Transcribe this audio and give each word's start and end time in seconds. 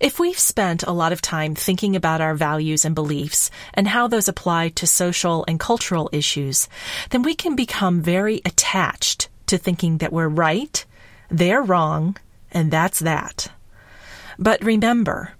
If 0.00 0.20
we've 0.20 0.38
spent 0.38 0.84
a 0.84 0.92
lot 0.92 1.12
of 1.12 1.20
time 1.20 1.54
thinking 1.54 1.96
about 1.96 2.20
our 2.20 2.34
values 2.34 2.84
and 2.84 2.94
beliefs 2.94 3.50
and 3.74 3.88
how 3.88 4.06
those 4.06 4.28
apply 4.28 4.68
to 4.70 4.86
social 4.86 5.44
and 5.48 5.58
cultural 5.58 6.08
issues, 6.12 6.68
then 7.10 7.22
we 7.22 7.34
can 7.34 7.56
become 7.56 8.00
very 8.00 8.40
attached 8.44 9.28
to 9.46 9.58
thinking 9.58 9.98
that 9.98 10.12
we're 10.12 10.28
right, 10.28 10.84
they're 11.30 11.62
wrong, 11.62 12.16
and 12.52 12.70
that's 12.70 13.00
that. 13.00 13.50
But 14.38 14.62
remember, 14.62 15.32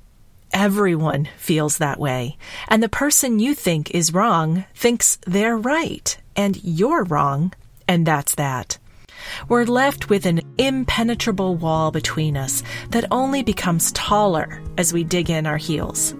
everyone 0.52 1.28
feels 1.36 1.78
that 1.78 2.00
way, 2.00 2.36
and 2.66 2.82
the 2.82 2.88
person 2.88 3.38
you 3.38 3.54
think 3.54 3.92
is 3.92 4.12
wrong 4.12 4.64
thinks 4.74 5.18
they're 5.26 5.56
right, 5.56 6.16
and 6.34 6.62
you're 6.64 7.04
wrong, 7.04 7.52
and 7.86 8.04
that's 8.04 8.34
that 8.34 8.78
we're 9.48 9.64
left 9.64 10.08
with 10.08 10.26
an 10.26 10.40
impenetrable 10.58 11.56
wall 11.56 11.90
between 11.90 12.36
us 12.36 12.62
that 12.90 13.04
only 13.10 13.42
becomes 13.42 13.92
taller 13.92 14.62
as 14.76 14.92
we 14.92 15.04
dig 15.04 15.30
in 15.30 15.46
our 15.46 15.56
heels. 15.56 16.14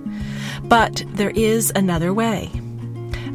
But 0.65 1.05
there 1.09 1.31
is 1.31 1.73
another 1.75 2.13
way. 2.13 2.51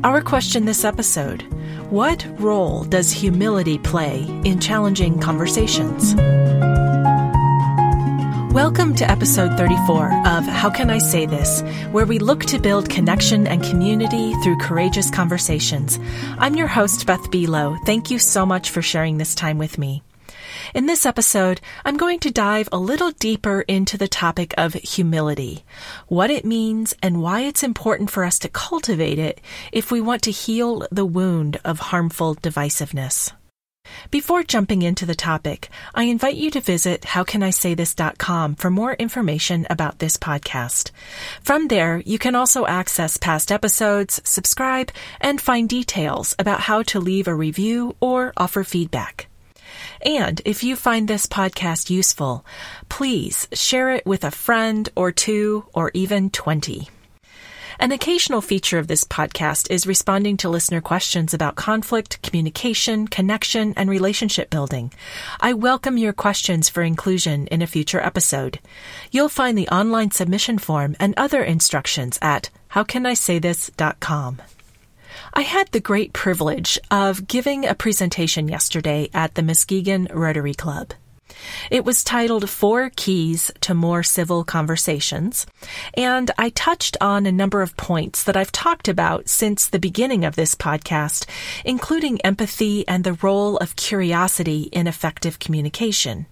Our 0.03 0.21
question 0.21 0.65
this 0.65 0.83
episode 0.83 1.43
What 1.89 2.27
role 2.39 2.83
does 2.83 3.11
humility 3.11 3.77
play 3.77 4.23
in 4.43 4.59
challenging 4.59 5.19
conversations? 5.19 6.13
Welcome 8.53 8.93
to 8.97 9.09
episode 9.09 9.57
34 9.57 10.27
of 10.27 10.45
How 10.45 10.69
Can 10.69 10.91
I 10.91 10.99
Say 10.99 11.25
This, 11.25 11.63
where 11.91 12.05
we 12.05 12.19
look 12.19 12.41
to 12.45 12.59
build 12.59 12.87
connection 12.87 13.47
and 13.47 13.63
community 13.63 14.31
through 14.43 14.59
courageous 14.59 15.09
conversations. 15.09 15.97
I'm 16.37 16.53
your 16.53 16.67
host, 16.67 17.07
Beth 17.07 17.31
Buelow. 17.31 17.83
Thank 17.87 18.11
you 18.11 18.19
so 18.19 18.45
much 18.45 18.69
for 18.69 18.83
sharing 18.83 19.17
this 19.17 19.33
time 19.33 19.57
with 19.57 19.79
me. 19.79 20.03
In 20.75 20.85
this 20.85 21.07
episode, 21.07 21.61
I'm 21.83 21.97
going 21.97 22.19
to 22.19 22.29
dive 22.29 22.69
a 22.71 22.77
little 22.77 23.09
deeper 23.09 23.61
into 23.61 23.97
the 23.97 24.07
topic 24.07 24.53
of 24.55 24.75
humility, 24.75 25.65
what 26.07 26.29
it 26.29 26.45
means, 26.45 26.93
and 27.01 27.23
why 27.23 27.41
it's 27.41 27.63
important 27.63 28.11
for 28.11 28.23
us 28.23 28.37
to 28.37 28.49
cultivate 28.49 29.17
it 29.17 29.41
if 29.71 29.89
we 29.89 29.99
want 29.99 30.21
to 30.21 30.31
heal 30.31 30.85
the 30.91 31.05
wound 31.05 31.59
of 31.65 31.79
harmful 31.79 32.35
divisiveness. 32.35 33.31
Before 34.11 34.43
jumping 34.43 34.83
into 34.83 35.05
the 35.05 35.15
topic, 35.15 35.69
I 35.95 36.03
invite 36.03 36.35
you 36.35 36.51
to 36.51 36.61
visit 36.61 37.01
howcanisaythis.com 37.01 38.55
for 38.55 38.69
more 38.69 38.93
information 38.93 39.65
about 39.69 39.99
this 39.99 40.17
podcast. 40.17 40.91
From 41.41 41.67
there, 41.67 41.97
you 42.05 42.19
can 42.19 42.35
also 42.35 42.65
access 42.65 43.17
past 43.17 43.51
episodes, 43.51 44.21
subscribe, 44.23 44.91
and 45.19 45.41
find 45.41 45.67
details 45.67 46.35
about 46.37 46.61
how 46.61 46.83
to 46.83 46.99
leave 46.99 47.27
a 47.27 47.35
review 47.35 47.95
or 47.99 48.33
offer 48.37 48.63
feedback. 48.63 49.27
And 50.01 50.41
if 50.45 50.63
you 50.63 50.75
find 50.75 51.07
this 51.07 51.25
podcast 51.25 51.89
useful, 51.89 52.45
please 52.89 53.47
share 53.51 53.89
it 53.91 54.05
with 54.05 54.23
a 54.23 54.31
friend 54.31 54.89
or 54.95 55.11
two 55.11 55.65
or 55.73 55.89
even 55.93 56.29
20. 56.29 56.87
An 57.79 57.91
occasional 57.91 58.41
feature 58.41 58.77
of 58.77 58.87
this 58.87 59.03
podcast 59.03 59.69
is 59.71 59.87
responding 59.87 60.37
to 60.37 60.49
listener 60.49 60.79
questions 60.79 61.33
about 61.33 61.55
conflict, 61.55 62.21
communication, 62.21 63.07
connection, 63.07 63.73
and 63.75 63.89
relationship 63.89 64.49
building. 64.49 64.93
I 65.39 65.53
welcome 65.53 65.97
your 65.97 66.13
questions 66.13 66.69
for 66.69 66.83
inclusion 66.83 67.47
in 67.47 67.61
a 67.61 67.67
future 67.67 67.99
episode. 67.99 68.59
You'll 69.11 69.29
find 69.29 69.57
the 69.57 69.69
online 69.69 70.11
submission 70.11 70.59
form 70.59 70.95
and 70.99 71.13
other 71.17 71.43
instructions 71.43 72.19
at 72.21 72.49
howcanisaythis.com. 72.71 74.41
I 75.33 75.41
had 75.41 75.71
the 75.71 75.79
great 75.79 76.13
privilege 76.13 76.77
of 76.91 77.27
giving 77.27 77.65
a 77.65 77.73
presentation 77.73 78.47
yesterday 78.47 79.09
at 79.13 79.33
the 79.33 79.43
Muskegon 79.43 80.07
Rotary 80.11 80.53
Club. 80.53 80.93
It 81.71 81.85
was 81.85 82.03
titled 82.03 82.49
Four 82.49 82.91
Keys 82.95 83.51
to 83.61 83.73
More 83.73 84.03
Civil 84.03 84.43
Conversations, 84.43 85.45
and 85.95 86.31
I 86.37 86.49
touched 86.49 86.97
on 87.01 87.25
a 87.25 87.31
number 87.31 87.61
of 87.61 87.77
points 87.77 88.23
that 88.23 88.37
I've 88.37 88.51
talked 88.51 88.87
about 88.87 89.29
since 89.29 89.67
the 89.67 89.79
beginning 89.79 90.25
of 90.25 90.35
this 90.35 90.55
podcast, 90.55 91.25
including 91.65 92.21
empathy 92.21 92.87
and 92.87 93.03
the 93.03 93.13
role 93.21 93.57
of 93.57 93.75
curiosity 93.75 94.63
in 94.71 94.87
effective 94.87 95.39
communication. 95.39 96.25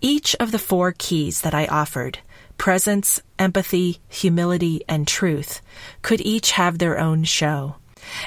Each 0.00 0.34
of 0.36 0.52
the 0.52 0.58
four 0.58 0.94
keys 0.96 1.40
that 1.42 1.54
I 1.54 1.66
offered 1.66 2.18
presence, 2.56 3.20
empathy, 3.38 3.98
humility, 4.08 4.82
and 4.88 5.08
truth 5.08 5.60
could 6.02 6.20
each 6.20 6.52
have 6.52 6.78
their 6.78 6.98
own 6.98 7.24
show. 7.24 7.76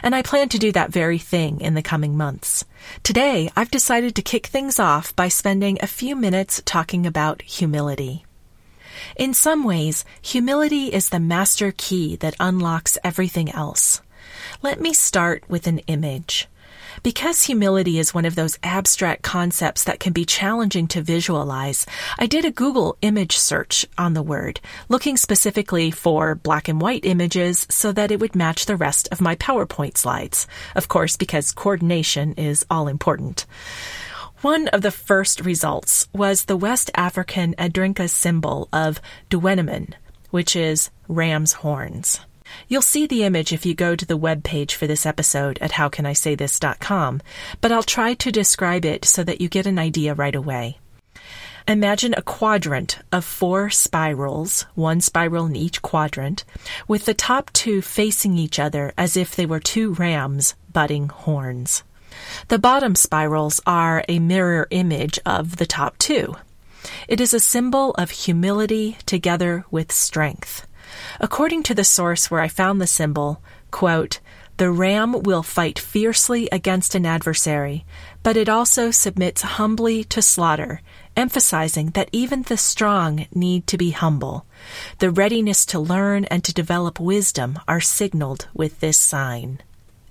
And 0.01 0.15
I 0.15 0.21
plan 0.21 0.49
to 0.49 0.59
do 0.59 0.71
that 0.71 0.91
very 0.91 1.17
thing 1.17 1.61
in 1.61 1.73
the 1.73 1.81
coming 1.81 2.15
months. 2.17 2.65
Today, 3.03 3.49
I've 3.55 3.71
decided 3.71 4.15
to 4.15 4.21
kick 4.21 4.47
things 4.47 4.79
off 4.79 5.15
by 5.15 5.27
spending 5.27 5.77
a 5.81 5.88
few 5.88 6.15
minutes 6.15 6.61
talking 6.65 7.05
about 7.05 7.41
humility. 7.41 8.25
In 9.15 9.33
some 9.33 9.63
ways, 9.63 10.05
humility 10.21 10.88
is 10.93 11.09
the 11.09 11.19
master 11.19 11.73
key 11.75 12.15
that 12.17 12.35
unlocks 12.39 12.97
everything 13.03 13.51
else. 13.51 14.01
Let 14.61 14.81
me 14.81 14.93
start 14.93 15.43
with 15.47 15.67
an 15.67 15.79
image. 15.79 16.47
Because 17.03 17.44
humility 17.44 18.00
is 18.00 18.13
one 18.13 18.25
of 18.25 18.35
those 18.35 18.58
abstract 18.63 19.22
concepts 19.22 19.84
that 19.84 20.00
can 20.00 20.13
be 20.13 20.25
challenging 20.25 20.88
to 20.88 21.02
visualize, 21.02 21.85
I 22.18 22.25
did 22.25 22.46
a 22.46 22.52
Google 22.52 22.97
image 23.02 23.38
search 23.38 23.85
on 23.97 24.13
the 24.13 24.24
word, 24.24 24.59
looking 24.90 25.18
specifically 25.18 25.91
for 25.91 26.36
black 26.36 26.68
and 26.68 26.81
white 26.81 27.06
images 27.06 27.68
so 27.69 27.91
that 27.91 28.12
it 28.12 28.19
would 28.19 28.36
match 28.36 28.66
the 28.66 28.75
rest 28.75 29.07
of 29.12 29.22
my 29.22 29.36
PowerPoint 29.36 29.97
slides. 29.97 30.47
Of 30.75 30.88
course, 30.88 31.18
because 31.18 31.52
coordination 31.52 32.34
is 32.34 32.66
all 32.69 32.88
important. 32.88 33.46
One 34.41 34.68
of 34.68 34.81
the 34.81 34.91
first 34.91 35.41
results 35.41 36.07
was 36.13 36.46
the 36.46 36.57
West 36.57 36.91
African 36.94 37.56
Adinkra 37.56 38.09
symbol 38.09 38.69
of 38.72 39.02
Dwennimmen, 39.31 39.94
which 40.30 40.56
is 40.56 40.91
ram's 41.07 41.53
horns. 41.53 42.19
You'll 42.68 42.81
see 42.81 43.08
the 43.08 43.24
image 43.24 43.53
if 43.53 43.66
you 43.66 43.74
go 43.74 43.96
to 43.96 44.06
the 44.06 44.18
web 44.18 44.44
page 44.44 44.75
for 44.75 44.88
this 44.88 45.06
episode 45.06 45.58
at 45.59 45.72
howcanisaythis.com, 45.72 47.22
but 47.62 47.72
I'll 47.72 47.84
try 47.84 48.13
to 48.13 48.31
describe 48.31 48.85
it 48.85 49.06
so 49.06 49.24
that 49.24 49.41
you 49.41 49.50
get 49.50 49.66
an 49.66 49.80
idea 49.80 50.13
right 50.13 50.35
away. 50.35 50.78
Imagine 51.68 52.13
a 52.16 52.22
quadrant 52.22 53.00
of 53.12 53.25
four 53.25 53.69
spirals, 53.69 54.66
one 54.75 55.02
spiral 55.02 55.47
in 55.47 55.56
each 55.57 55.81
quadrant, 55.81 56.46
with 56.88 57.06
the 57.06 57.13
top 57.13 57.52
two 57.52 57.81
facing 57.81 58.38
each 58.38 58.57
other 58.57 58.94
as 58.97 59.18
if 59.18 59.36
they 59.36 59.46
were 59.46 59.59
two 59.59 59.94
rams 59.96 60.56
butting 60.72 61.09
horns. 61.09 61.84
The 62.47 62.57
bottom 62.57 62.96
spirals 62.96 63.59
are 63.68 64.06
a 64.07 64.19
mirror 64.19 64.68
image 64.72 65.19
of 65.25 65.57
the 65.57 65.66
top 65.66 65.97
two. 65.97 66.38
It 67.09 67.19
is 67.19 67.34
a 67.34 67.40
symbol 67.40 67.91
of 67.96 68.12
humility 68.12 68.97
together 69.06 69.66
with 69.69 69.91
strength. 69.91 70.66
According 71.20 71.64
to 71.64 71.75
the 71.75 71.84
source 71.84 72.30
where 72.30 72.42
I 72.42 72.48
found 72.48 72.80
the 72.80 72.88
symbol, 72.88 73.42
quote, 73.72 74.20
the 74.58 74.72
ram 74.72 75.22
will 75.22 75.44
fight 75.44 75.78
fiercely 75.78 76.50
against 76.52 76.96
an 76.96 77.06
adversary, 77.06 77.86
but 78.24 78.36
it 78.36 78.50
also 78.50 78.90
submits 78.90 79.44
humbly 79.44 80.03
to 80.06 80.20
slaughter, 80.20 80.81
emphasizing 81.16 81.92
that 81.92 82.09
even 82.12 82.42
the 82.42 82.58
strong 82.58 83.28
need 83.36 83.68
to 83.68 83.78
be 83.78 83.92
humble. 83.92 84.48
The 84.98 85.12
readiness 85.12 85.64
to 85.68 85.80
learn 85.80 86.25
and 86.25 86.44
to 86.44 86.53
develop 86.53 87.00
wisdom 87.00 87.59
are 87.68 87.80
signaled 87.80 88.48
with 88.52 88.80
this 88.80 88.98
sign. 88.98 89.62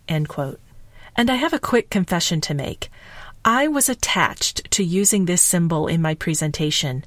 And 0.06 1.28
I 1.28 1.34
have 1.34 1.52
a 1.52 1.58
quick 1.58 1.90
confession 1.90 2.40
to 2.42 2.54
make. 2.54 2.88
I 3.48 3.68
was 3.68 3.88
attached 3.88 4.72
to 4.72 4.82
using 4.82 5.26
this 5.26 5.40
symbol 5.40 5.86
in 5.86 6.02
my 6.02 6.16
presentation, 6.16 7.04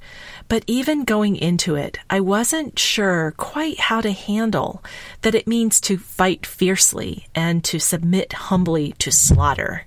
but 0.47 0.63
even 0.67 1.03
going 1.03 1.35
into 1.35 1.75
it, 1.75 2.00
I 2.09 2.22
wasn't 2.22 2.79
sure 2.79 3.33
quite 3.35 3.77
how 3.77 4.00
to 4.00 4.13
handle 4.13 4.81
that 5.23 5.35
it 5.35 5.50
means 5.50 5.81
to 5.81 5.97
fight 5.97 6.45
fiercely 6.45 7.27
and 7.35 7.61
to 7.66 7.77
submit 7.77 8.31
humbly 8.31 8.94
to 9.00 9.11
slaughter. 9.11 9.85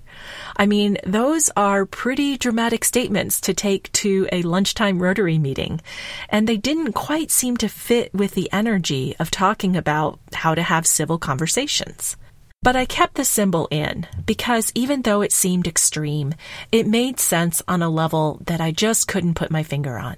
I 0.55 0.67
mean, 0.67 0.99
those 1.03 1.49
are 1.57 1.87
pretty 1.87 2.37
dramatic 2.37 2.85
statements 2.85 3.41
to 3.41 3.55
take 3.55 3.91
to 3.93 4.27
a 4.31 4.43
lunchtime 4.43 5.01
Rotary 5.01 5.39
meeting, 5.39 5.81
and 6.29 6.47
they 6.47 6.57
didn't 6.57 6.93
quite 6.93 7.31
seem 7.31 7.57
to 7.57 7.67
fit 7.67 8.13
with 8.13 8.35
the 8.35 8.47
energy 8.53 9.15
of 9.19 9.31
talking 9.31 9.75
about 9.75 10.19
how 10.33 10.53
to 10.53 10.61
have 10.61 10.85
civil 10.85 11.17
conversations. 11.17 12.15
But 12.63 12.77
I 12.77 12.85
kept 12.85 13.15
the 13.15 13.25
symbol 13.25 13.67
in 13.71 14.07
because 14.25 14.71
even 14.73 15.01
though 15.01 15.21
it 15.21 15.33
seemed 15.33 15.67
extreme, 15.67 16.33
it 16.71 16.87
made 16.87 17.19
sense 17.19 17.61
on 17.67 17.81
a 17.81 17.89
level 17.89 18.41
that 18.45 18.61
I 18.61 18.71
just 18.71 19.05
couldn't 19.05 19.33
put 19.33 19.51
my 19.51 19.63
finger 19.63 19.99
on. 19.99 20.15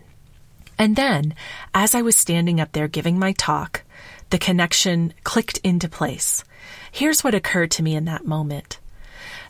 And 0.77 0.95
then, 0.95 1.33
as 1.73 1.95
I 1.95 2.03
was 2.03 2.15
standing 2.15 2.61
up 2.61 2.71
there 2.73 2.87
giving 2.87 3.17
my 3.17 3.31
talk, 3.31 3.81
the 4.29 4.37
connection 4.37 5.13
clicked 5.23 5.57
into 5.63 5.89
place. 5.89 6.43
Here's 6.91 7.23
what 7.23 7.33
occurred 7.33 7.71
to 7.71 7.83
me 7.83 7.95
in 7.95 8.05
that 8.05 8.27
moment. 8.27 8.79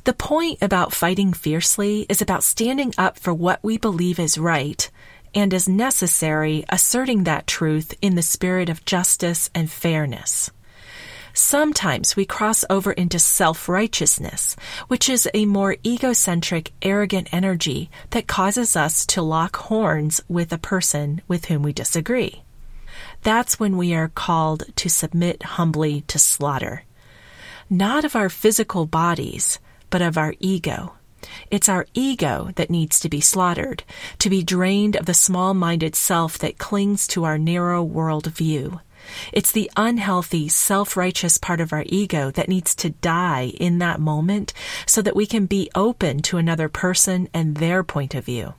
The 0.06 0.14
point 0.14 0.60
about 0.62 0.94
fighting 0.94 1.34
fiercely 1.34 2.06
is 2.08 2.22
about 2.22 2.44
standing 2.46 2.94
up 2.98 3.20
for 3.20 3.34
what 3.34 3.60
we 3.62 3.78
believe 3.78 4.20
is 4.20 4.38
right 4.38 4.90
and 5.34 5.54
as 5.54 5.68
necessary, 5.68 6.64
asserting 6.70 7.26
that 7.26 7.46
truth 7.46 7.94
in 8.02 8.16
the 8.16 8.22
spirit 8.22 8.70
of 8.70 8.86
justice 8.86 9.50
and 9.54 9.70
fairness. 9.70 10.50
Sometimes 11.38 12.16
we 12.16 12.26
cross 12.26 12.64
over 12.70 12.94
into 12.94 13.20
self 13.20 13.68
righteousness, 13.68 14.56
which 14.88 15.10
is 15.10 15.30
a 15.34 15.46
more 15.46 15.76
egocentric, 15.86 16.72
arrogant 16.82 17.28
energy 17.34 17.90
that 18.12 18.26
causes 18.26 18.78
us 18.78 19.06
to 19.08 19.22
lock 19.22 19.58
horns 19.58 20.22
with 20.30 20.54
a 20.54 20.58
person 20.58 21.22
with 21.28 21.46
whom 21.46 21.62
we 21.62 21.74
disagree. 21.74 22.42
that's 23.22 23.60
when 23.60 23.76
we 23.76 23.94
are 23.94 24.08
called 24.08 24.64
to 24.78 24.88
submit 24.88 25.44
humbly 25.44 26.02
to 26.08 26.18
slaughter. 26.18 26.84
Not 27.70 28.06
of 28.06 28.16
our 28.16 28.30
physical 28.30 28.86
bodies, 28.86 29.60
but 29.90 30.02
of 30.02 30.18
our 30.18 30.36
ego. 30.40 30.94
It's 31.52 31.68
our 31.68 31.86
ego 31.94 32.52
that 32.56 32.70
needs 32.70 32.98
to 33.02 33.10
be 33.10 33.20
slaughtered, 33.20 33.84
to 34.20 34.30
be 34.30 34.42
drained 34.42 34.96
of 34.96 35.06
the 35.06 35.14
small 35.14 35.54
minded 35.54 35.96
self 35.96 36.38
that 36.38 36.58
clings 36.60 37.08
to 37.08 37.26
our 37.26 37.38
narrow 37.38 37.84
world 37.84 38.28
view. 38.28 38.80
It's 39.32 39.52
the 39.52 39.72
unhealthy, 39.78 40.48
self 40.48 40.98
righteous 40.98 41.38
part 41.38 41.62
of 41.62 41.74
our 41.74 41.84
ego 41.88 42.32
that 42.32 42.50
needs 42.50 42.76
to 42.76 42.90
die 42.90 43.54
in 43.60 43.80
that 43.80 44.00
moment 44.00 44.54
so 44.86 45.02
that 45.02 45.16
we 45.16 45.26
can 45.26 45.46
be 45.46 45.70
open 45.76 46.22
to 46.24 46.38
another 46.38 46.70
person 46.70 47.30
and 47.34 47.58
their 47.58 47.84
point 47.84 48.16
of 48.16 48.26
view. 48.26 48.54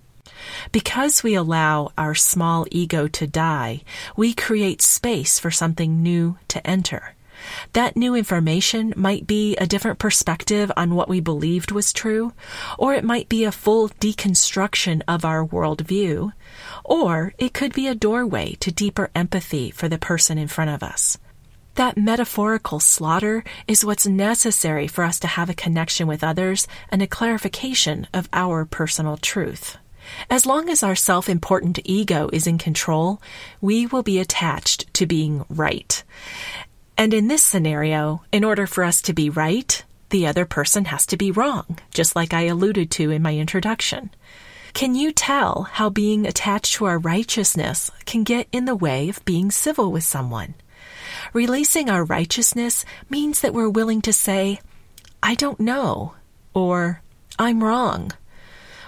Because 0.70 1.22
we 1.22 1.34
allow 1.34 1.90
our 1.98 2.14
small 2.14 2.66
ego 2.70 3.08
to 3.08 3.26
die, 3.26 3.82
we 4.16 4.34
create 4.34 4.82
space 4.82 5.38
for 5.38 5.50
something 5.50 6.02
new 6.02 6.38
to 6.48 6.64
enter. 6.66 7.15
That 7.72 7.96
new 7.96 8.14
information 8.14 8.92
might 8.96 9.26
be 9.26 9.56
a 9.56 9.66
different 9.66 9.98
perspective 9.98 10.70
on 10.76 10.94
what 10.94 11.08
we 11.08 11.20
believed 11.20 11.72
was 11.72 11.92
true, 11.92 12.32
or 12.78 12.94
it 12.94 13.04
might 13.04 13.28
be 13.28 13.44
a 13.44 13.52
full 13.52 13.88
deconstruction 13.88 15.02
of 15.06 15.24
our 15.24 15.44
worldview, 15.46 16.32
or 16.84 17.34
it 17.38 17.52
could 17.52 17.72
be 17.72 17.88
a 17.88 17.94
doorway 17.94 18.56
to 18.60 18.72
deeper 18.72 19.10
empathy 19.14 19.70
for 19.70 19.88
the 19.88 19.98
person 19.98 20.38
in 20.38 20.48
front 20.48 20.70
of 20.70 20.82
us. 20.82 21.18
That 21.76 21.98
metaphorical 21.98 22.80
slaughter 22.80 23.44
is 23.68 23.84
what's 23.84 24.06
necessary 24.06 24.86
for 24.88 25.04
us 25.04 25.20
to 25.20 25.26
have 25.26 25.50
a 25.50 25.54
connection 25.54 26.06
with 26.06 26.24
others 26.24 26.66
and 26.90 27.02
a 27.02 27.06
clarification 27.06 28.06
of 28.14 28.30
our 28.32 28.64
personal 28.64 29.18
truth. 29.18 29.76
As 30.30 30.46
long 30.46 30.70
as 30.70 30.82
our 30.82 30.96
self 30.96 31.28
important 31.28 31.78
ego 31.84 32.30
is 32.32 32.46
in 32.46 32.56
control, 32.56 33.20
we 33.60 33.86
will 33.86 34.02
be 34.02 34.18
attached 34.18 34.92
to 34.94 35.04
being 35.04 35.44
right. 35.50 36.02
And 36.98 37.12
in 37.12 37.28
this 37.28 37.42
scenario, 37.42 38.22
in 38.32 38.42
order 38.42 38.66
for 38.66 38.82
us 38.82 39.02
to 39.02 39.12
be 39.12 39.28
right, 39.28 39.84
the 40.08 40.26
other 40.26 40.46
person 40.46 40.86
has 40.86 41.04
to 41.06 41.16
be 41.16 41.30
wrong, 41.30 41.78
just 41.90 42.16
like 42.16 42.32
I 42.32 42.42
alluded 42.42 42.90
to 42.92 43.10
in 43.10 43.22
my 43.22 43.36
introduction. 43.36 44.10
Can 44.72 44.94
you 44.94 45.12
tell 45.12 45.64
how 45.64 45.90
being 45.90 46.26
attached 46.26 46.74
to 46.74 46.84
our 46.86 46.98
righteousness 46.98 47.90
can 48.04 48.24
get 48.24 48.48
in 48.52 48.64
the 48.64 48.76
way 48.76 49.08
of 49.08 49.24
being 49.24 49.50
civil 49.50 49.92
with 49.92 50.04
someone? 50.04 50.54
Releasing 51.32 51.90
our 51.90 52.04
righteousness 52.04 52.84
means 53.10 53.40
that 53.40 53.54
we're 53.54 53.68
willing 53.68 54.00
to 54.02 54.12
say, 54.12 54.60
I 55.22 55.34
don't 55.34 55.60
know, 55.60 56.14
or 56.54 57.02
I'm 57.38 57.64
wrong, 57.64 58.12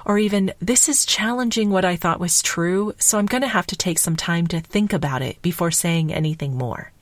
or 0.05 0.19
even, 0.19 0.53
this 0.61 0.89
is 0.89 1.05
challenging 1.05 1.71
what 1.71 1.85
I 1.85 1.97
thought 1.97 2.21
was 2.21 2.43
true, 2.43 2.95
so 2.99 3.19
I'm 3.19 3.27
going 3.27 3.43
to 3.43 3.49
have 3.49 3.67
to 3.67 3.77
take 3.77 3.99
some 3.99 4.17
time 4.17 4.47
to 4.49 4.61
think 4.61 4.93
about 4.93 5.21
it 5.21 5.41
before 5.43 5.71
saying 5.71 6.13
anything 6.13 6.57
more. 6.57 6.93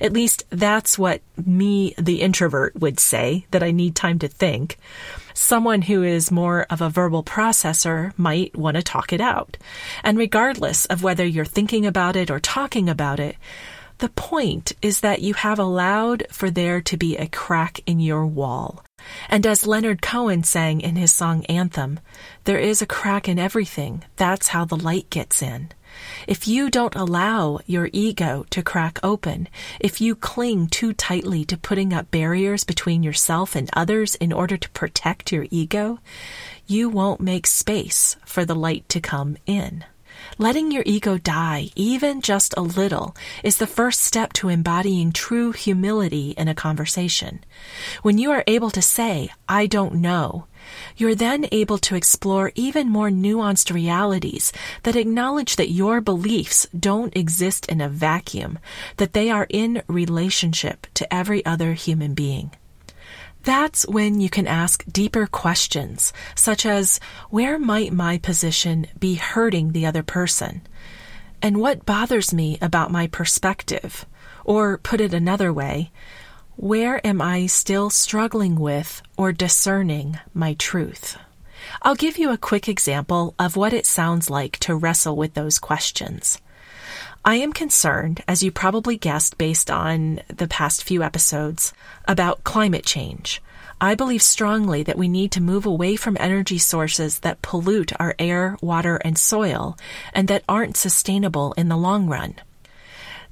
At 0.00 0.12
least 0.12 0.44
that's 0.50 0.98
what 0.98 1.22
me, 1.44 1.94
the 1.98 2.20
introvert, 2.20 2.76
would 2.76 3.00
say, 3.00 3.46
that 3.50 3.62
I 3.62 3.70
need 3.70 3.94
time 3.94 4.18
to 4.20 4.28
think. 4.28 4.78
Someone 5.34 5.82
who 5.82 6.02
is 6.02 6.30
more 6.30 6.66
of 6.70 6.80
a 6.80 6.90
verbal 6.90 7.22
processor 7.22 8.12
might 8.18 8.56
want 8.56 8.76
to 8.76 8.82
talk 8.82 9.12
it 9.12 9.20
out. 9.20 9.56
And 10.02 10.18
regardless 10.18 10.86
of 10.86 11.02
whether 11.02 11.24
you're 11.24 11.44
thinking 11.44 11.86
about 11.86 12.16
it 12.16 12.30
or 12.30 12.40
talking 12.40 12.88
about 12.88 13.20
it, 13.20 13.36
the 13.98 14.08
point 14.08 14.72
is 14.80 15.00
that 15.00 15.20
you 15.20 15.34
have 15.34 15.58
allowed 15.58 16.26
for 16.30 16.50
there 16.50 16.80
to 16.80 16.96
be 16.96 17.16
a 17.16 17.26
crack 17.26 17.80
in 17.86 18.00
your 18.00 18.26
wall. 18.26 18.82
And 19.28 19.46
as 19.46 19.66
Leonard 19.66 20.00
Cohen 20.00 20.42
sang 20.42 20.80
in 20.80 20.96
his 20.96 21.12
song 21.12 21.44
Anthem, 21.46 22.00
there 22.44 22.58
is 22.58 22.80
a 22.80 22.86
crack 22.86 23.28
in 23.28 23.38
everything. 23.38 24.04
That's 24.16 24.48
how 24.48 24.64
the 24.64 24.76
light 24.76 25.10
gets 25.10 25.42
in. 25.42 25.70
If 26.26 26.46
you 26.46 26.70
don't 26.70 26.94
allow 26.94 27.60
your 27.66 27.88
ego 27.92 28.46
to 28.50 28.62
crack 28.62 28.98
open, 29.02 29.48
if 29.78 30.00
you 30.00 30.14
cling 30.14 30.68
too 30.68 30.92
tightly 30.92 31.44
to 31.46 31.56
putting 31.56 31.92
up 31.92 32.10
barriers 32.10 32.64
between 32.64 33.02
yourself 33.02 33.54
and 33.54 33.70
others 33.72 34.14
in 34.16 34.32
order 34.32 34.56
to 34.56 34.70
protect 34.70 35.32
your 35.32 35.46
ego, 35.50 35.98
you 36.66 36.88
won't 36.88 37.20
make 37.20 37.46
space 37.46 38.16
for 38.24 38.44
the 38.44 38.54
light 38.54 38.88
to 38.90 39.00
come 39.00 39.36
in. 39.46 39.84
Letting 40.38 40.70
your 40.70 40.82
ego 40.86 41.18
die, 41.18 41.70
even 41.74 42.20
just 42.20 42.54
a 42.56 42.62
little, 42.62 43.16
is 43.42 43.58
the 43.58 43.66
first 43.66 44.00
step 44.00 44.32
to 44.34 44.48
embodying 44.48 45.12
true 45.12 45.52
humility 45.52 46.30
in 46.36 46.48
a 46.48 46.54
conversation. 46.54 47.44
When 48.02 48.18
you 48.18 48.30
are 48.30 48.44
able 48.46 48.70
to 48.70 48.82
say, 48.82 49.30
I 49.48 49.66
don't 49.66 49.96
know, 49.96 50.46
you're 50.96 51.14
then 51.14 51.46
able 51.52 51.78
to 51.78 51.94
explore 51.94 52.52
even 52.54 52.88
more 52.88 53.10
nuanced 53.10 53.72
realities 53.72 54.52
that 54.82 54.96
acknowledge 54.96 55.56
that 55.56 55.70
your 55.70 56.00
beliefs 56.00 56.66
don't 56.78 57.16
exist 57.16 57.66
in 57.66 57.80
a 57.80 57.88
vacuum, 57.88 58.58
that 58.96 59.12
they 59.12 59.30
are 59.30 59.46
in 59.48 59.82
relationship 59.86 60.86
to 60.94 61.12
every 61.12 61.44
other 61.44 61.74
human 61.74 62.14
being. 62.14 62.50
That's 63.42 63.86
when 63.88 64.20
you 64.20 64.28
can 64.28 64.46
ask 64.46 64.84
deeper 64.90 65.26
questions, 65.26 66.12
such 66.34 66.66
as 66.66 67.00
where 67.30 67.58
might 67.58 67.92
my 67.92 68.18
position 68.18 68.86
be 68.98 69.14
hurting 69.14 69.72
the 69.72 69.86
other 69.86 70.02
person? 70.02 70.60
And 71.40 71.58
what 71.58 71.86
bothers 71.86 72.34
me 72.34 72.58
about 72.60 72.92
my 72.92 73.06
perspective? 73.06 74.04
Or 74.44 74.76
put 74.76 75.00
it 75.00 75.14
another 75.14 75.52
way, 75.52 75.90
where 76.60 77.00
am 77.06 77.22
I 77.22 77.46
still 77.46 77.88
struggling 77.88 78.60
with 78.60 79.00
or 79.16 79.32
discerning 79.32 80.18
my 80.34 80.52
truth? 80.52 81.16
I'll 81.80 81.94
give 81.94 82.18
you 82.18 82.30
a 82.30 82.36
quick 82.36 82.68
example 82.68 83.34
of 83.38 83.56
what 83.56 83.72
it 83.72 83.86
sounds 83.86 84.28
like 84.28 84.58
to 84.58 84.74
wrestle 84.74 85.16
with 85.16 85.32
those 85.32 85.58
questions. 85.58 86.38
I 87.24 87.36
am 87.36 87.54
concerned, 87.54 88.22
as 88.28 88.42
you 88.42 88.52
probably 88.52 88.98
guessed 88.98 89.38
based 89.38 89.70
on 89.70 90.20
the 90.28 90.46
past 90.48 90.84
few 90.84 91.02
episodes, 91.02 91.72
about 92.06 92.44
climate 92.44 92.84
change. 92.84 93.40
I 93.80 93.94
believe 93.94 94.20
strongly 94.20 94.82
that 94.82 94.98
we 94.98 95.08
need 95.08 95.32
to 95.32 95.40
move 95.40 95.64
away 95.64 95.96
from 95.96 96.18
energy 96.20 96.58
sources 96.58 97.20
that 97.20 97.40
pollute 97.40 97.92
our 97.98 98.14
air, 98.18 98.58
water, 98.60 98.96
and 98.96 99.16
soil 99.16 99.78
and 100.12 100.28
that 100.28 100.44
aren't 100.46 100.76
sustainable 100.76 101.54
in 101.54 101.70
the 101.70 101.78
long 101.78 102.06
run. 102.06 102.34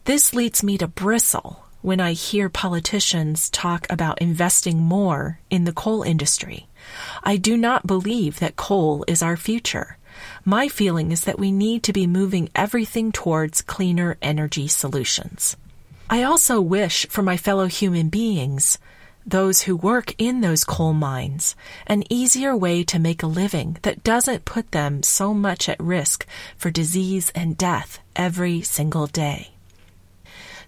This 0.07 0.33
leads 0.33 0.63
me 0.63 0.79
to 0.79 0.89
bristle 0.89 1.68
when 1.81 2.01
I 2.01 2.13
hear 2.13 2.49
politicians 2.49 3.51
talk 3.51 3.87
about 3.89 4.21
investing 4.21 4.79
more 4.79 5.39
in 5.51 5.65
the 5.65 5.73
coal 5.73 6.03
industry. 6.03 6.67
I 7.23 7.37
do 7.37 7.57
not 7.57 7.87
believe 7.87 8.41
that 8.41 8.57
coal 8.57 9.05
is 9.07 9.23
our 9.23 9.37
future. 9.37 9.97
My 10.45 10.69
feeling 10.69 11.13
is 11.13 11.23
that 11.23 11.39
we 11.39 11.53
need 11.53 11.83
to 11.85 11.93
be 11.93 12.07
moving 12.07 12.51
everything 12.55 13.13
towards 13.13 13.63
cleaner 13.63 14.17
energy 14.21 14.67
solutions. 14.67 15.57
I 16.11 16.23
also 16.23 16.61
wish 16.61 17.07
for 17.09 17.23
my 17.23 17.37
fellow 17.37 17.67
human 17.67 18.09
beings, 18.09 18.79
those 19.27 19.63
who 19.63 19.77
work 19.77 20.15
in 20.17 20.41
those 20.41 20.65
coal 20.65 20.95
mines, 20.95 21.55
an 21.87 22.03
easier 22.11 22.57
way 22.57 22.83
to 22.85 22.99
make 22.99 23.23
a 23.23 23.27
living 23.27 23.77
that 23.83 24.03
doesn't 24.03 24.47
put 24.47 24.73
them 24.73 25.03
so 25.03 25.35
much 25.35 25.69
at 25.69 25.79
risk 25.79 26.27
for 26.57 26.71
disease 26.71 27.31
and 27.35 27.59
death 27.59 27.99
every 28.17 28.63
single 28.63 29.07
day. 29.07 29.51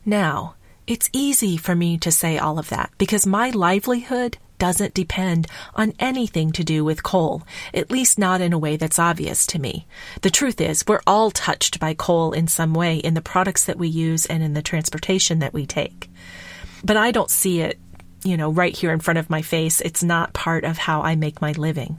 Now, 0.04 0.54
it's 0.86 1.10
easy 1.12 1.56
for 1.56 1.74
me 1.74 1.98
to 1.98 2.10
say 2.10 2.38
all 2.38 2.58
of 2.58 2.68
that 2.70 2.90
because 2.98 3.26
my 3.26 3.50
livelihood 3.50 4.38
doesn't 4.60 4.94
depend 4.94 5.48
on 5.74 5.94
anything 5.98 6.52
to 6.52 6.62
do 6.62 6.84
with 6.84 7.02
coal, 7.02 7.42
at 7.74 7.90
least 7.90 8.18
not 8.18 8.40
in 8.40 8.52
a 8.52 8.58
way 8.58 8.76
that's 8.76 8.98
obvious 8.98 9.46
to 9.46 9.58
me. 9.58 9.86
The 10.20 10.30
truth 10.30 10.60
is, 10.60 10.84
we're 10.86 11.00
all 11.06 11.30
touched 11.30 11.80
by 11.80 11.94
coal 11.94 12.32
in 12.32 12.46
some 12.46 12.74
way 12.74 12.98
in 12.98 13.14
the 13.14 13.22
products 13.22 13.64
that 13.64 13.78
we 13.78 13.88
use 13.88 14.26
and 14.26 14.42
in 14.42 14.52
the 14.52 14.62
transportation 14.62 15.40
that 15.40 15.54
we 15.54 15.66
take. 15.66 16.08
But 16.84 16.96
I 16.96 17.10
don't 17.10 17.30
see 17.30 17.60
it, 17.62 17.80
you 18.22 18.36
know, 18.36 18.50
right 18.50 18.76
here 18.76 18.92
in 18.92 19.00
front 19.00 19.18
of 19.18 19.30
my 19.30 19.42
face. 19.42 19.80
It's 19.80 20.04
not 20.04 20.34
part 20.34 20.64
of 20.64 20.78
how 20.78 21.02
I 21.02 21.16
make 21.16 21.40
my 21.40 21.52
living. 21.52 21.98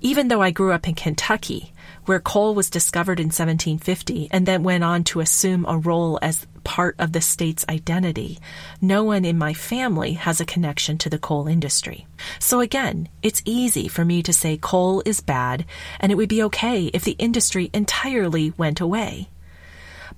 Even 0.00 0.28
though 0.28 0.42
I 0.42 0.50
grew 0.50 0.72
up 0.72 0.88
in 0.88 0.94
Kentucky, 0.94 1.72
where 2.06 2.20
coal 2.20 2.54
was 2.54 2.70
discovered 2.70 3.20
in 3.20 3.26
1750 3.26 4.28
and 4.30 4.46
then 4.46 4.62
went 4.62 4.84
on 4.84 5.04
to 5.04 5.20
assume 5.20 5.66
a 5.66 5.76
role 5.76 6.18
as 6.22 6.46
part 6.64 6.96
of 6.98 7.12
the 7.12 7.20
state's 7.20 7.64
identity, 7.68 8.38
no 8.80 9.04
one 9.04 9.24
in 9.24 9.38
my 9.38 9.52
family 9.52 10.14
has 10.14 10.40
a 10.40 10.44
connection 10.44 10.98
to 10.98 11.10
the 11.10 11.18
coal 11.18 11.46
industry. 11.46 12.06
So 12.38 12.60
again, 12.60 13.08
it's 13.22 13.42
easy 13.44 13.88
for 13.88 14.04
me 14.04 14.22
to 14.22 14.32
say 14.32 14.56
coal 14.56 15.02
is 15.04 15.20
bad 15.20 15.64
and 16.00 16.10
it 16.10 16.16
would 16.16 16.28
be 16.28 16.42
okay 16.44 16.86
if 16.86 17.04
the 17.04 17.16
industry 17.18 17.70
entirely 17.72 18.52
went 18.56 18.80
away. 18.80 19.28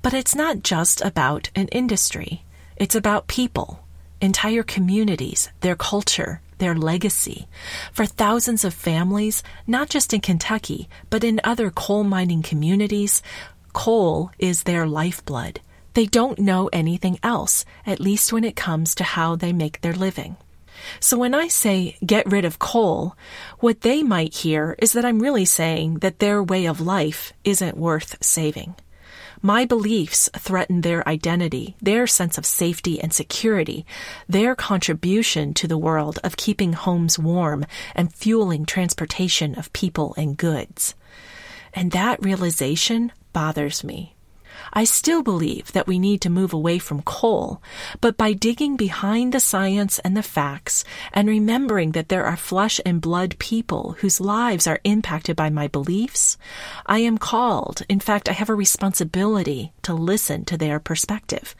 But 0.00 0.14
it's 0.14 0.34
not 0.34 0.62
just 0.62 1.00
about 1.02 1.50
an 1.54 1.68
industry. 1.68 2.44
It's 2.76 2.94
about 2.94 3.26
people, 3.26 3.84
entire 4.20 4.62
communities, 4.62 5.50
their 5.60 5.74
culture, 5.74 6.40
their 6.58 6.74
legacy. 6.74 7.48
For 7.92 8.06
thousands 8.06 8.64
of 8.64 8.74
families, 8.74 9.42
not 9.66 9.88
just 9.88 10.12
in 10.12 10.20
Kentucky, 10.20 10.88
but 11.10 11.24
in 11.24 11.40
other 11.44 11.70
coal 11.70 12.04
mining 12.04 12.42
communities, 12.42 13.22
coal 13.72 14.30
is 14.38 14.62
their 14.62 14.86
lifeblood. 14.86 15.60
They 15.94 16.06
don't 16.06 16.38
know 16.38 16.68
anything 16.72 17.18
else, 17.22 17.64
at 17.86 18.00
least 18.00 18.32
when 18.32 18.44
it 18.44 18.56
comes 18.56 18.94
to 18.96 19.04
how 19.04 19.36
they 19.36 19.52
make 19.52 19.80
their 19.80 19.94
living. 19.94 20.36
So 21.00 21.18
when 21.18 21.34
I 21.34 21.48
say 21.48 21.96
get 22.04 22.30
rid 22.30 22.44
of 22.44 22.58
coal, 22.58 23.16
what 23.58 23.80
they 23.80 24.02
might 24.02 24.34
hear 24.34 24.76
is 24.78 24.92
that 24.92 25.04
I'm 25.04 25.20
really 25.20 25.44
saying 25.44 25.98
that 26.00 26.18
their 26.18 26.42
way 26.42 26.66
of 26.66 26.80
life 26.80 27.32
isn't 27.44 27.76
worth 27.76 28.16
saving. 28.22 28.74
My 29.40 29.64
beliefs 29.64 30.28
threaten 30.36 30.80
their 30.80 31.06
identity, 31.08 31.76
their 31.80 32.08
sense 32.08 32.38
of 32.38 32.44
safety 32.44 33.00
and 33.00 33.12
security, 33.12 33.86
their 34.28 34.56
contribution 34.56 35.54
to 35.54 35.68
the 35.68 35.78
world 35.78 36.18
of 36.24 36.36
keeping 36.36 36.72
homes 36.72 37.18
warm 37.18 37.64
and 37.94 38.12
fueling 38.12 38.66
transportation 38.66 39.54
of 39.54 39.72
people 39.72 40.12
and 40.16 40.36
goods. 40.36 40.94
And 41.72 41.92
that 41.92 42.22
realization 42.22 43.12
bothers 43.32 43.84
me. 43.84 44.16
I 44.72 44.84
still 44.84 45.22
believe 45.22 45.72
that 45.72 45.86
we 45.86 45.98
need 45.98 46.20
to 46.22 46.30
move 46.30 46.52
away 46.52 46.78
from 46.78 47.02
coal, 47.02 47.62
but 48.00 48.16
by 48.16 48.32
digging 48.32 48.76
behind 48.76 49.32
the 49.32 49.40
science 49.40 49.98
and 50.00 50.16
the 50.16 50.22
facts 50.22 50.84
and 51.12 51.28
remembering 51.28 51.92
that 51.92 52.08
there 52.08 52.24
are 52.24 52.36
flesh 52.36 52.80
and 52.84 53.00
blood 53.00 53.38
people 53.38 53.96
whose 54.00 54.20
lives 54.20 54.66
are 54.66 54.80
impacted 54.84 55.36
by 55.36 55.50
my 55.50 55.68
beliefs, 55.68 56.36
I 56.86 56.98
am 56.98 57.18
called, 57.18 57.82
in 57.88 58.00
fact, 58.00 58.28
I 58.28 58.32
have 58.32 58.48
a 58.48 58.54
responsibility 58.54 59.72
to 59.82 59.94
listen 59.94 60.44
to 60.46 60.56
their 60.56 60.78
perspective. 60.78 61.54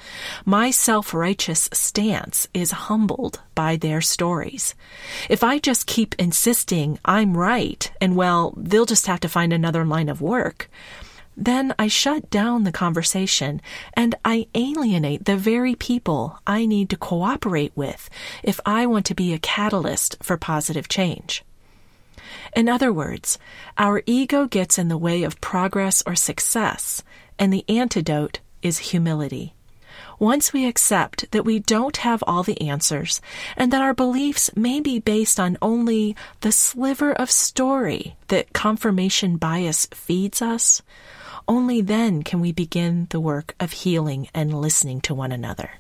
My 0.45 0.71
self-righteous 0.71 1.71
stance 1.73 2.49
is 2.52 2.71
humbled 2.73 3.40
by 3.55 3.76
their 3.76 4.00
stories. 4.00 4.75
If 5.28 5.43
I 5.43 5.59
just 5.59 5.87
keep 5.87 6.14
insisting 6.19 6.99
I'm 7.05 7.37
right 7.37 7.90
and 8.00 8.17
well, 8.17 8.55
they'll 8.57 8.87
just 8.87 9.07
have 9.07 9.21
to 9.21 9.28
find 9.28 9.52
another 9.52 9.85
line 9.85 10.09
of 10.09 10.21
work, 10.21 10.71
then 11.38 11.73
I 11.78 11.87
shut 11.87 12.30
down 12.30 12.64
the 12.64 12.73
conversation 12.73 13.62
and 13.95 14.16
I 14.25 14.49
alienate 14.57 15.25
the 15.25 15.37
very 15.37 15.76
people 15.76 16.38
I 16.47 16.66
need 16.66 16.90
to 16.90 16.97
cooperate 16.97 17.73
with 17.76 18.11
if 18.42 18.59
I 18.66 18.87
want 18.87 19.07
to 19.07 19.14
be 19.14 19.33
a 19.33 19.38
catalyst 19.38 20.16
for 20.21 20.37
positive 20.37 20.88
change. 20.88 21.45
In 22.57 22.68
other 22.68 22.92
words, 22.92 23.38
our 23.76 24.02
ego 24.04 24.47
gets 24.47 24.78
in 24.78 24.88
the 24.88 24.99
way 24.99 25.23
of 25.23 25.40
progress 25.40 26.02
or 26.07 26.16
success, 26.16 27.04
and 27.38 27.52
the 27.52 27.64
antidote 27.68 28.40
is 28.61 28.78
humility. 28.78 29.54
Once 30.18 30.52
we 30.52 30.66
accept 30.66 31.30
that 31.30 31.45
we 31.45 31.61
don't 31.61 31.99
have 31.99 32.25
all 32.26 32.42
the 32.42 32.61
answers 32.61 33.21
and 33.57 33.73
that 33.73 33.83
our 33.83 33.95
beliefs 33.95 34.50
may 34.57 34.80
be 34.80 34.99
based 34.99 35.38
on 35.38 35.57
only 35.62 36.16
the 36.40 36.50
sliver 36.50 37.12
of 37.12 37.30
story 37.30 38.16
that 38.26 38.52
confirmation 38.52 39.37
bias 39.37 39.87
feeds 39.92 40.42
us, 40.42 40.83
only 41.49 41.81
then 41.81 42.23
can 42.23 42.40
we 42.40 42.52
begin 42.52 43.07
the 43.11 43.21
work 43.21 43.55
of 43.59 43.73
healing 43.73 44.28
and 44.35 44.55
listening 44.61 45.00
to 45.00 45.14
one 45.14 45.33
another. 45.33 45.71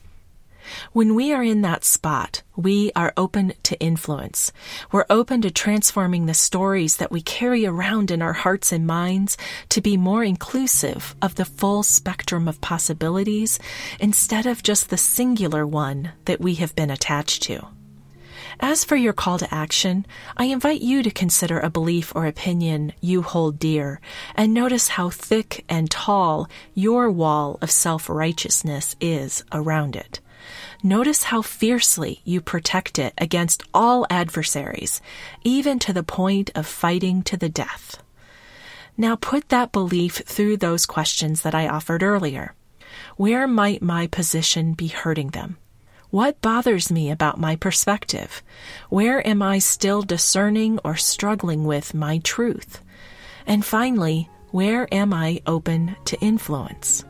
When 0.92 1.14
we 1.14 1.32
are 1.32 1.42
in 1.42 1.62
that 1.62 1.84
spot, 1.84 2.42
we 2.56 2.92
are 2.94 3.12
open 3.16 3.54
to 3.62 3.78
influence. 3.80 4.52
We're 4.92 5.06
open 5.08 5.42
to 5.42 5.50
transforming 5.50 6.26
the 6.26 6.34
stories 6.34 6.96
that 6.98 7.10
we 7.10 7.22
carry 7.22 7.64
around 7.66 8.10
in 8.10 8.20
our 8.20 8.32
hearts 8.32 8.72
and 8.72 8.86
minds 8.86 9.36
to 9.70 9.80
be 9.80 9.96
more 9.96 10.24
inclusive 10.24 11.14
of 11.22 11.36
the 11.36 11.44
full 11.44 11.82
spectrum 11.82 12.48
of 12.48 12.60
possibilities 12.60 13.58
instead 14.00 14.46
of 14.46 14.62
just 14.62 14.90
the 14.90 14.98
singular 14.98 15.66
one 15.66 16.12
that 16.26 16.40
we 16.40 16.54
have 16.56 16.74
been 16.74 16.90
attached 16.90 17.42
to. 17.44 17.66
As 18.60 18.82
for 18.84 18.96
your 18.96 19.12
call 19.12 19.38
to 19.38 19.54
action, 19.54 20.04
I 20.36 20.46
invite 20.46 20.80
you 20.80 21.04
to 21.04 21.12
consider 21.12 21.60
a 21.60 21.70
belief 21.70 22.12
or 22.16 22.26
opinion 22.26 22.92
you 23.00 23.22
hold 23.22 23.60
dear 23.60 24.00
and 24.34 24.52
notice 24.52 24.88
how 24.88 25.10
thick 25.10 25.64
and 25.68 25.88
tall 25.88 26.48
your 26.74 27.08
wall 27.08 27.58
of 27.62 27.70
self-righteousness 27.70 28.96
is 29.00 29.44
around 29.52 29.94
it. 29.94 30.18
Notice 30.82 31.24
how 31.24 31.40
fiercely 31.40 32.20
you 32.24 32.40
protect 32.40 32.98
it 32.98 33.14
against 33.16 33.62
all 33.72 34.06
adversaries, 34.10 35.00
even 35.44 35.78
to 35.78 35.92
the 35.92 36.02
point 36.02 36.50
of 36.56 36.66
fighting 36.66 37.22
to 37.24 37.36
the 37.36 37.48
death. 37.48 38.02
Now 38.96 39.14
put 39.14 39.50
that 39.50 39.70
belief 39.70 40.16
through 40.26 40.56
those 40.56 40.84
questions 40.84 41.42
that 41.42 41.54
I 41.54 41.68
offered 41.68 42.02
earlier. 42.02 42.54
Where 43.16 43.46
might 43.46 43.82
my 43.82 44.08
position 44.08 44.72
be 44.72 44.88
hurting 44.88 45.28
them? 45.28 45.58
What 46.10 46.40
bothers 46.40 46.90
me 46.90 47.10
about 47.10 47.38
my 47.38 47.56
perspective? 47.56 48.42
Where 48.88 49.26
am 49.28 49.42
I 49.42 49.58
still 49.58 50.00
discerning 50.00 50.78
or 50.82 50.96
struggling 50.96 51.64
with 51.64 51.92
my 51.92 52.16
truth? 52.20 52.80
And 53.46 53.62
finally, 53.62 54.30
where 54.50 54.88
am 54.90 55.12
I 55.12 55.42
open 55.46 55.96
to 56.06 56.18
influence? 56.20 57.04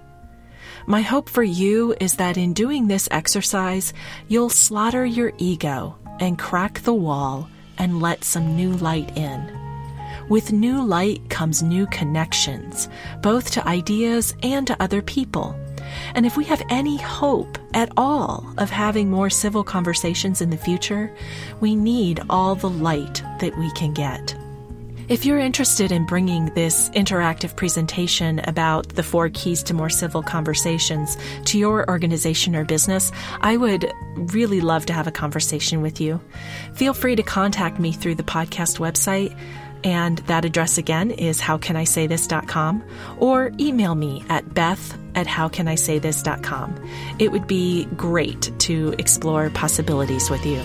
My 0.89 1.03
hope 1.03 1.29
for 1.29 1.45
you 1.45 1.95
is 2.01 2.17
that 2.17 2.37
in 2.37 2.53
doing 2.55 2.89
this 2.89 3.07
exercise, 3.13 3.95
you'll 4.27 4.51
slaughter 4.51 5.07
your 5.07 5.33
ego 5.39 5.97
and 6.19 6.37
crack 6.37 6.81
the 6.81 6.93
wall 6.93 7.49
and 7.79 8.03
let 8.03 8.25
some 8.25 8.57
new 8.57 8.73
light 8.79 9.17
in. 9.17 9.57
With 10.29 10.51
new 10.51 10.83
light 10.83 11.31
comes 11.31 11.63
new 11.63 11.87
connections, 11.87 12.89
both 13.23 13.53
to 13.53 13.69
ideas 13.69 14.35
and 14.43 14.67
to 14.67 14.83
other 14.83 15.03
people 15.03 15.57
and 16.15 16.27
if 16.27 16.37
we 16.37 16.45
have 16.45 16.63
any 16.71 16.97
hope 16.97 17.59
at 17.75 17.91
all 17.97 18.47
of 18.59 18.71
having 18.71 19.11
more 19.11 19.31
civil 19.31 19.65
conversations 19.65 20.41
in 20.41 20.51
the 20.51 20.57
future, 20.57 21.15
we 21.61 21.75
need 21.75 22.21
all 22.29 22.55
the 22.55 22.71
light 22.71 23.23
that 23.41 23.57
we 23.59 23.71
can 23.73 23.93
get. 23.93 24.35
If 25.09 25.25
you're 25.25 25.39
interested 25.39 25.91
in 25.91 26.05
bringing 26.05 26.53
this 26.55 26.91
interactive 26.91 27.57
presentation 27.57 28.41
about 28.41 28.91
the 28.91 29.03
four 29.03 29.31
keys 29.31 29.63
to 29.63 29.73
more 29.73 29.89
civil 29.89 30.23
conversations 30.23 31.17
to 31.47 31.59
your 31.59 31.89
organization 31.89 32.55
or 32.55 32.67
business, 32.67 33.11
I 33.41 33.57
would 33.57 33.91
really 34.17 34.61
love 34.61 34.85
to 34.85 34.93
have 34.93 35.07
a 35.07 35.11
conversation 35.11 35.81
with 35.81 35.99
you. 35.99 36.21
Feel 36.75 36.93
free 36.93 37.17
to 37.17 37.23
contact 37.23 37.79
me 37.79 37.91
through 37.91 38.17
the 38.17 38.23
podcast 38.23 38.81
website 38.81 39.35
and 39.85 40.19
that 40.19 40.45
address 40.45 40.79
again 40.79 41.11
is 41.11 41.41
howcanisaythis.com 41.41 42.85
or 43.19 43.53
email 43.59 43.95
me 43.95 44.25
at 44.29 44.55
beth 44.55 44.99
at 45.15 45.27
howcanisaythis.com. 45.27 46.89
It 47.19 47.33
would 47.33 47.47
be 47.47 47.87
great 47.97 48.53
to 48.61 48.95
explore 48.99 49.51
possibilities 49.51 50.31
with 50.31 50.45
you. 50.47 50.63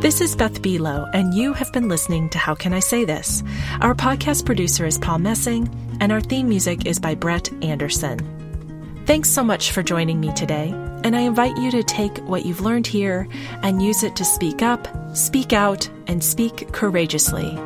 This 0.00 0.20
is 0.20 0.36
Beth 0.36 0.62
Buelow, 0.62 1.10
and 1.12 1.34
you 1.34 1.52
have 1.54 1.72
been 1.72 1.88
listening 1.88 2.28
to 2.30 2.38
How 2.38 2.54
Can 2.54 2.72
I 2.72 2.78
Say 2.78 3.04
This? 3.04 3.42
Our 3.80 3.94
podcast 3.94 4.46
producer 4.46 4.86
is 4.86 4.96
Paul 4.96 5.18
Messing, 5.18 5.68
and 6.00 6.12
our 6.12 6.20
theme 6.20 6.48
music 6.48 6.86
is 6.86 7.00
by 7.00 7.16
Brett 7.16 7.52
Anderson. 7.64 8.20
Thanks 9.06 9.30
so 9.30 9.42
much 9.42 9.72
for 9.72 9.82
joining 9.82 10.20
me 10.20 10.32
today, 10.34 10.70
and 11.02 11.16
I 11.16 11.20
invite 11.20 11.56
you 11.56 11.72
to 11.72 11.82
take 11.82 12.16
what 12.18 12.44
you've 12.44 12.60
learned 12.60 12.86
here 12.86 13.26
and 13.62 13.82
use 13.82 14.04
it 14.04 14.14
to 14.16 14.24
speak 14.24 14.62
up, 14.62 14.86
speak 15.16 15.52
out, 15.52 15.88
and 16.06 16.22
speak 16.22 16.72
courageously 16.72 17.58